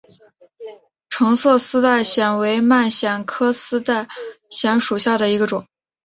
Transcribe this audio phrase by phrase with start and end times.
[1.09, 4.07] 橙色丝带藓为蔓藓科丝带
[4.49, 5.67] 藓属下的一个种。